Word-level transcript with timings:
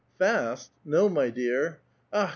^^Fast? 0.19 0.69
No, 0.83 1.07
my 1.09 1.29
dear. 1.29 1.79
Akh! 2.11 2.29